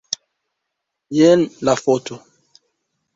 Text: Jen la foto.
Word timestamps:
Jen 1.17 1.45
la 1.69 1.75
foto. 1.83 2.19